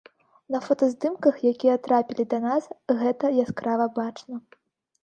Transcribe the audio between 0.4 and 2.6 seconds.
На фотаздымках, якія трапілі да